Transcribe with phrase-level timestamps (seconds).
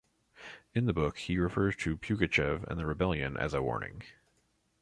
[0.73, 4.01] In the book, he refers to Pugachev and the rebellion as a warning.